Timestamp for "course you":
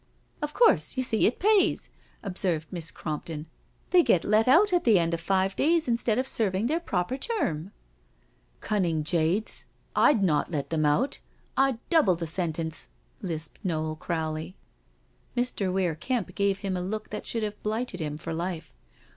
0.55-1.03